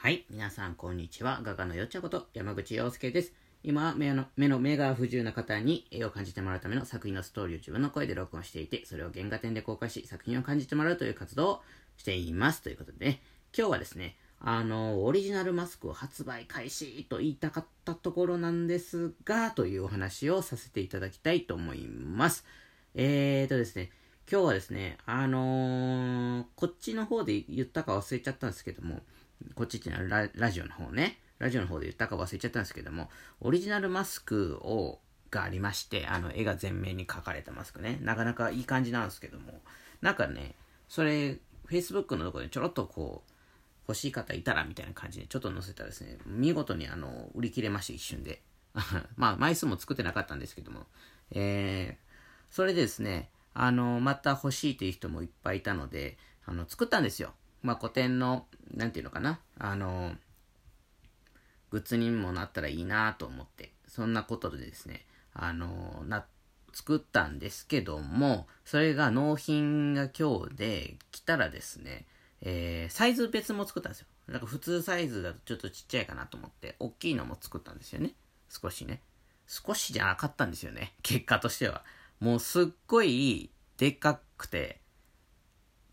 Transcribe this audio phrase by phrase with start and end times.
[0.00, 1.40] はい、皆さんこんにちは。
[1.42, 3.32] 画家のよっちゃこと山口洋介です。
[3.64, 11.62] 今は目の目の目が不自由な方に絵を感じてもらうための作品のストーリーを自分の声で録音していて、それを原画展で公開し、作品を感じてもらうという活動を
[11.96, 12.62] しています。
[12.62, 13.20] ということでね、
[13.52, 22.44] 今日はですね、あの、オリジナルマスクを発売開始と言いたかったところなんですが、というお話をさせていただきたいと思います。
[22.94, 23.90] えーとですね、
[24.30, 29.00] 今日はですね、あのーこっちの方で言ったか忘れちゃったんですけども、
[29.54, 39.60] こっちってのはラジオの方ね、ラジオの方で言ったか忘れちゃったんですけども、オリジナルマスクを、がありまして、あの、絵が全面に描かれたマスクね、なかなかいい感じなんですけども、
[40.00, 40.54] なんかね、
[40.88, 43.32] それ、Facebook のところでちょろっとこう、
[43.88, 48.42] 欲しい方いたらみたいな感じでちょっと載せたらですね、見事にあの、売り切れまして一瞬で。
[49.16, 50.86] まあ、枚数も作ってなかったんですけども、
[51.30, 57.34] えー、それでですね、あの、また欲しいという人もいっぱいいたので、あの、作ったんですよ。
[57.62, 60.14] まあ、古典の、なんていうのかな、あの、
[61.70, 66.26] グッズにもなったらいいなと思って、そんなことでですね、あの、な、
[66.72, 72.06] 作ったんですけども、それが納品が今日で来たらですね、
[72.40, 74.06] えー、サイズ別も作ったんですよ。
[74.28, 78.14] なんか普通サイズだとちょっとちっちゃいかなと思って、大きいのも作ったんですよね。
[78.48, 79.00] 少しね。
[79.46, 80.94] 少しじゃなかったんですよね。
[81.02, 81.82] 結果としては。
[82.20, 84.80] もうすっごいでっかくて、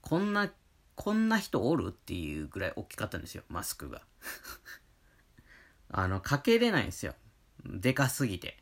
[0.02, 0.52] こんな、
[0.96, 1.90] こんな人おる？
[1.90, 4.02] っていうぐらい大きかったんですよ、マスクが。
[5.90, 7.14] あの、かけれないんですよ。
[7.66, 8.58] でかすぎて。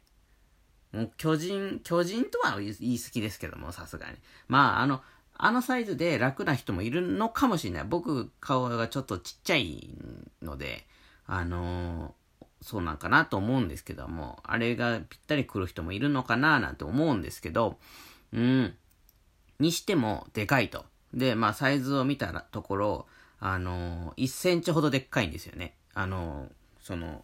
[0.91, 4.17] もう巨人、巨人とは言い過ぎですけども、さすがに。
[4.47, 5.01] まあ、あの、
[5.35, 7.83] あのサイズで楽な人もいるのかもしれない。
[7.85, 9.89] 僕、顔がちょっとちっちゃい
[10.41, 10.87] ので、
[11.25, 12.23] あのー
[12.63, 17.77] そうなんかなと思うんですけども、あれがぴったり来る人もいるのかななんて思うんですけど、
[18.31, 18.73] うん。
[19.59, 20.85] にしても、でかいと。
[21.13, 23.05] で、まあ、サイズを見たところ、
[23.39, 25.75] あのー1センチほどでっかいんですよね。
[25.93, 26.49] あのー
[26.81, 27.23] その、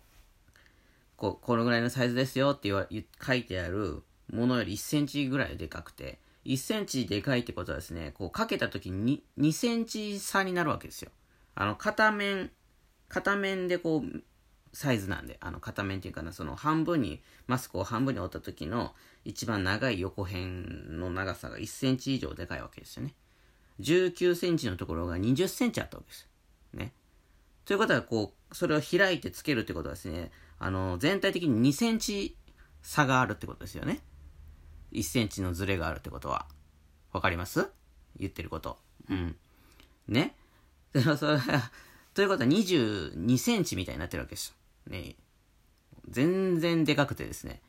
[1.18, 11.12] ここのぐらいのサイズですよって言書いてあるものより1センチぐらいでかくて、1センチでかいってことはですね、こうかけた時に 2, 2センチ差になるわけですよ。
[11.56, 12.52] あの、片面、
[13.10, 14.24] 片面でこう、
[14.72, 18.94] サイズなんで、あの、片面っていうかな、その半分に、マスクを半分に折った時の
[19.26, 20.46] 一番長い横辺
[20.90, 23.16] の長さが1センチ以上でかいわけですよね。
[23.80, 26.28] 19センチのところが20センチあったわけです。
[26.74, 26.94] ね。
[27.66, 32.36] ということは、こう、それを開いてつけるってことはですね、あの、全体的に2センチ
[32.82, 34.02] 差があるってことですよね。
[34.92, 36.48] 1センチのズレがあるってことは。
[37.12, 37.68] わかります？
[38.18, 38.78] 言ってること。
[39.10, 39.36] うん。
[40.08, 40.36] ね。
[40.94, 41.72] でもそれは
[42.14, 44.56] ということは22センチみたいになってるわけです
[44.88, 44.92] よ。
[44.92, 45.16] ね。
[46.10, 47.62] 全然でかくてですね。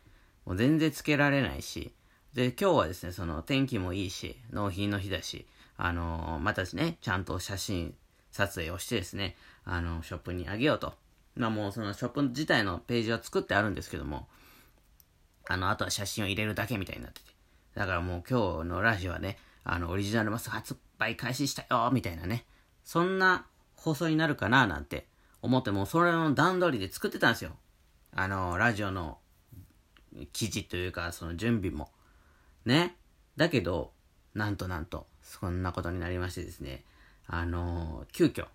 [0.46, 1.92] もう全然つけられないし。
[2.32, 5.46] で、今日はですね、その天気もいいし、納品の日だし、
[5.82, 7.94] あのまたですね、ちゃんと写真
[8.30, 10.92] 撮影をしてですね、あのショップにあげようと。
[11.36, 14.28] まあもうそのショップ自体のページは作ってあるんですけども、
[15.48, 17.30] あの、あとは写真を入れるだけみたいになってて。
[17.74, 22.44] だからもう今日のラジオはね、あの、オリジナルマス発売開始したよみたいなね。
[22.84, 25.06] そんな放送になるかななんて
[25.40, 27.52] 思ってもうそれの段取りで作ってたんですよ。
[28.14, 29.18] あの、ラジオの
[30.34, 31.90] 記事というか、その準備も。
[32.66, 32.96] ね。
[33.38, 33.92] だけど、
[34.34, 36.82] なんとなんと、そんなことになりましてですね、
[37.28, 38.46] あの、急遽、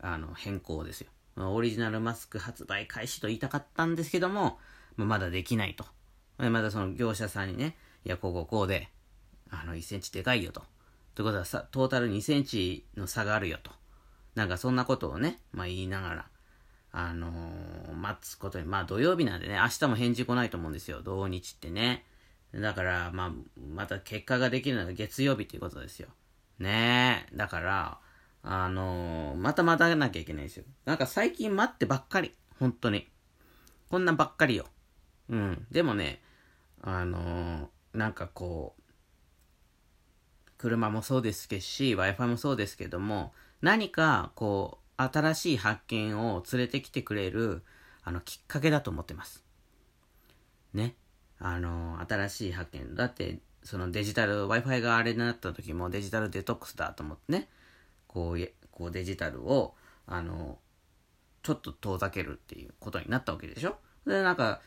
[0.00, 1.10] あの、変更ですよ。
[1.36, 4.58] オリジナルマスク発売開始と言いたかったんですけども、
[4.96, 5.84] まだできないと。
[6.38, 8.88] まだその業者さんにね、いや、こうこうこうで、
[9.50, 10.62] あの、1センチでかいよと。
[11.14, 13.70] ということはさ、トータル2センチの差があるよと。
[14.34, 16.26] なんかそんなことをね、まあ言いながら、
[16.90, 22.04] あのー待つことに、まあ土曜日なんでね、明日も返事来ないと思うんですよ、土日ってね。
[22.60, 23.32] だから、まあ、
[23.74, 26.08] また結果ができるのが月曜日ということですよ。
[26.58, 27.36] ねえ。
[27.36, 27.98] だから、
[28.42, 30.64] あのーまた待たなきゃいけないですよ。
[30.84, 32.34] なんか最近待ってばっかり。
[32.58, 33.08] 本当に。
[33.90, 34.66] こんなんばっかりよ。
[35.28, 35.66] うん。
[35.70, 36.22] でもね、
[36.82, 38.82] あのーなんかこう、
[40.58, 47.62] 車もそうですけし、Wi-Fi もそうですけども、何かこう、新しい発見を連れてきてくれる、
[48.04, 49.44] あの、きっかけだと思ってます。
[50.72, 50.94] ね。
[51.38, 52.94] あの、新しい発見。
[52.94, 57.48] だって、そのデジタル、Wi-Fi があれになった時もデジタルデトックスだと思ってね、
[58.06, 59.74] こう、こうデジタルを、
[60.06, 60.58] あの、
[61.42, 64.60] ちょっと遠ざけるっていうことになったわけでしょで、なんか、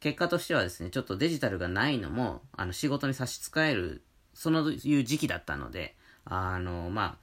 [0.00, 4.02] 結果としてはですね、ちょっとデジタルがないのも、あの、仕事に差し支える、
[4.34, 5.94] そのいう時期だったので、
[6.24, 7.16] あの、まあ、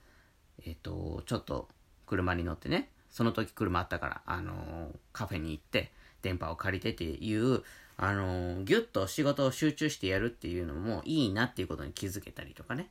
[0.66, 1.70] えっ、と、ちょっと
[2.06, 5.92] 車に乗ってね、その時車あったから、あの、カフェに行って、
[6.24, 7.64] 電波を借りてっていう、
[7.98, 12.90] あの、ぎゅっと仕事を集中してやるっていうのもいいなっていうことに気づけたりとかね。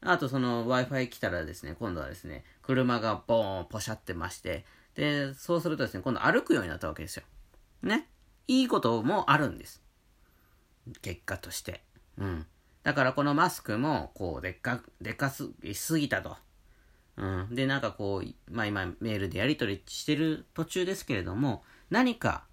[0.00, 7.22] あとその Wi-Fi 来たらですね、今度はですね、車がボーンポシャってまして、で、そうするとですね、今度歩くようになったわけですよ。
[7.82, 8.08] ね。
[8.48, 9.82] いいこともあるんです。
[11.00, 11.82] 結果として。
[12.18, 12.46] うん。
[12.82, 16.36] だからこのマスクも、こう、でっか、でかすぎすぎたと。
[17.16, 17.54] うん。
[17.54, 22.44] で、なんかこう、まあ今メールでやり取りしてる途中ですけれども、何か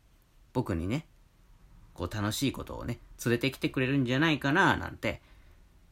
[0.54, 1.08] 僕にね、
[2.00, 5.22] こう楽しいことをね、連れてきてくれるんじゃないかな、なんて、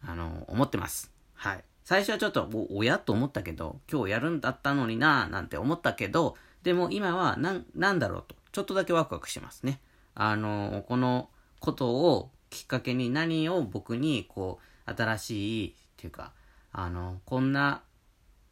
[0.02, 1.12] あの、思ってます。
[1.34, 1.64] はい。
[1.84, 9.82] 最初はちょっと、お、親と思ったけど、今日やるんだったのにな、なんて思ったけど、でも今は、なん、なんだろうと、ちょっとだけワクワクしてますね。
[10.16, 16.32] あの、このことをきっかけに何を僕に、こう、新しい、っていうか、
[16.72, 17.82] あの、こんな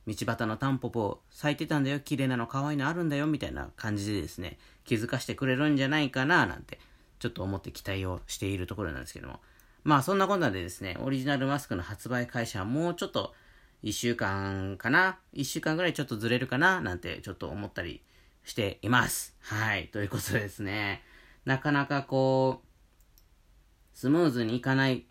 [0.07, 6.79] 道端のタンポポ咲いてたんだよ、綺麗なの可愛いのあるんだよ、みたいな感じでですね、気づかしてくれるんじゃないかな、なんて、
[7.25, 9.39] ちょっと思って期待をしているところなんですけども。
[9.83, 13.33] まあそんなこんなでですね、オリジナルマスクの発売会社はもうちょっと、
[13.81, 15.17] 一週間かな？
[15.33, 16.81] 一週間ぐらいちょっとずれるかな？
[16.81, 18.03] なんてちょっと思ったり
[18.43, 19.35] しています。
[19.39, 19.87] はい。
[19.87, 21.01] ということでですね、
[21.45, 25.07] なかなかこう、スムーズにいかない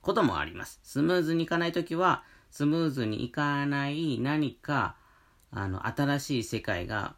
[0.00, 0.80] こともあります。
[0.82, 4.96] スムーズにいかないときは、スムーズにいかない何か、
[5.50, 7.14] あの、新しい世界が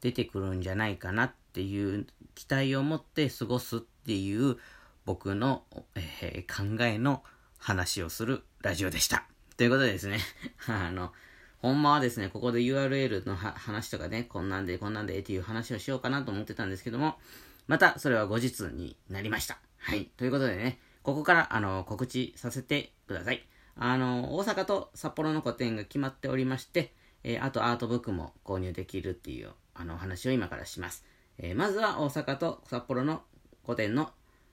[0.00, 2.06] 出てくるんじゃないかなっっていう
[2.36, 4.56] 期待を持って過ごすっていう
[5.04, 5.64] 僕の、
[5.96, 7.24] えー、考えの
[7.58, 9.24] 話をするラジオでした。
[9.56, 10.20] ということでですね、
[10.68, 11.12] あの、
[11.58, 17.18] ほんまはですね、ここで URL の話とかね、こんなんでこんなんでっていう話をしようかなと思ってたんですけども、
[17.66, 19.58] またそれは後日になりました。
[19.78, 20.06] はい。
[20.16, 23.44] ということでね、ここからあの告知させてください。
[23.74, 26.94] あの、大阪と札幌の個展が決まっておりまして、
[27.24, 31.04] えー、あとアートブックも購入できるっていうあの話を今からします。
[31.42, 33.22] えー、まずは大阪と札幌の
[33.62, 34.10] 個展の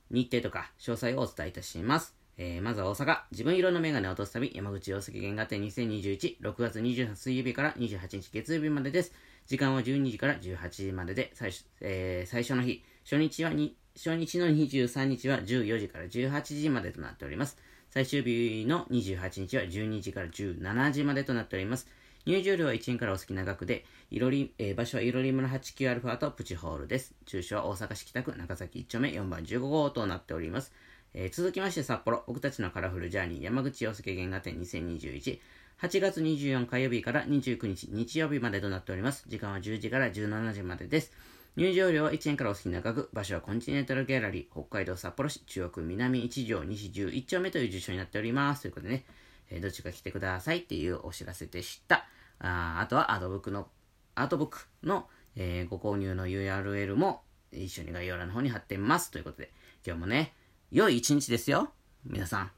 [0.09, 2.15] 日程とか詳細をお伝えいたします。
[2.37, 9.11] えー、まずは大阪、自分色のメガネを落とす旅、山口洋介原画展2021、6月28日水曜日から28日月曜日までです。
[9.47, 17.57] 時間は12時から18時までで、最初,、えー、最初の日、初日はに、初日の23日は14時から18時までとなっております。
[17.89, 21.87] 最終日の28日は12時から17時までとなっております。
[22.27, 27.15] 入場料は1円からお好きな額で、いろり、えー、場所はいろり村 89α とプチホールです。
[27.25, 30.73] 住所は大阪市北区中崎1丁目4番15号となっております。
[31.13, 35.39] えー、続きまして札幌、僕たちのカラフルジャーニー山口洋介原画展2021。
[35.81, 39.23] 8月24火曜日から29日日曜日までとなっております。
[39.29, 41.13] 時間は10時から17時までです。
[41.55, 48.63] 入場料は1円からお好きな額、場所はコンチネンタルギャラリー、北海道札幌市中央区南1条西11丁目という住所になっております。
[48.63, 49.05] ということでね、
[49.49, 52.05] えー、どっちか来てくださいっていうお知らせでした。
[52.39, 53.67] ああとはアートブックの、
[54.15, 59.11] アートブックの、えー、ご購入の URL も一緒に概要欄の方に貼ってます。
[59.11, 59.51] ということで、
[59.85, 60.33] 今日もね、
[60.71, 61.71] 良い一日ですよ。
[62.05, 62.51] 皆さん。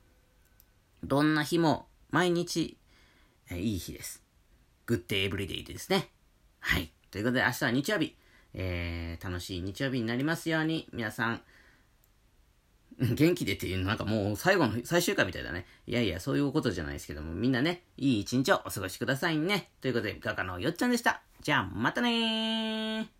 [1.04, 2.78] どんな日も毎日、
[3.50, 4.24] えー、いい日です。
[4.88, 6.10] Good day every day ですね。
[6.60, 6.92] はい。
[7.12, 8.16] ということで明日は日曜日。
[8.54, 11.42] えー、楽しい日曜日になりますように、皆さん、
[13.00, 15.66] 元気でっていうの、なんかもう最後の、最終回みたいだね。
[15.88, 19.69] いやいや、そういうことじゃないですけども、みんなね、いい一日をお過ごしくださいね。
[19.81, 21.22] ということで、画家のよっちゃんでした。
[21.42, 23.19] じゃあ、またねー。